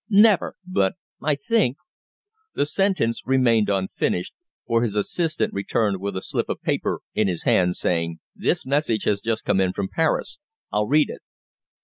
[0.09, 0.55] "Never.
[0.65, 1.77] But I think"
[2.55, 4.33] The sentence remained unfinished,
[4.65, 9.03] for his assistant returned with a slip of paper in his hand, saying: "This message
[9.03, 10.39] has just come in from Paris,
[10.71, 11.21] I'll read it.